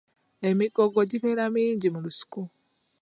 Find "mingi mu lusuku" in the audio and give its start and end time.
1.55-2.41